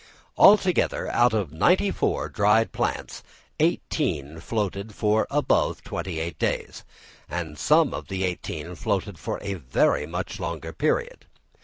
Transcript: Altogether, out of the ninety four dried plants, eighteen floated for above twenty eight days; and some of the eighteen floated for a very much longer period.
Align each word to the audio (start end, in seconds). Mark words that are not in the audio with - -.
Altogether, 0.35 1.07
out 1.11 1.31
of 1.31 1.51
the 1.51 1.57
ninety 1.57 1.91
four 1.91 2.27
dried 2.27 2.71
plants, 2.71 3.21
eighteen 3.59 4.39
floated 4.39 4.95
for 4.95 5.27
above 5.29 5.83
twenty 5.83 6.19
eight 6.19 6.39
days; 6.39 6.83
and 7.29 7.55
some 7.59 7.93
of 7.93 8.07
the 8.07 8.23
eighteen 8.23 8.73
floated 8.73 9.19
for 9.19 9.37
a 9.43 9.53
very 9.53 10.07
much 10.07 10.39
longer 10.39 10.73
period. 10.73 11.27